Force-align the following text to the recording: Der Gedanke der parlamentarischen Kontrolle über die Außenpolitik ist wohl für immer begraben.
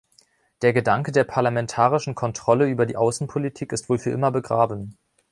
Der 0.63 0.73
Gedanke 0.73 1.11
der 1.11 1.25
parlamentarischen 1.25 2.15
Kontrolle 2.15 2.67
über 2.67 2.87
die 2.87 2.95
Außenpolitik 2.97 3.71
ist 3.71 3.87
wohl 3.87 3.99
für 3.99 4.09
immer 4.09 4.31
begraben. 4.31 4.97